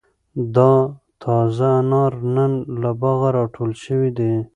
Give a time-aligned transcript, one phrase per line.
[0.55, 0.71] دا
[1.23, 2.51] تازه انار نن
[2.81, 4.31] له باغه را ټول شوي دي.